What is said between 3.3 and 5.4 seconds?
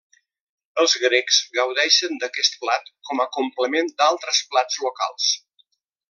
complement d'altres plats locals.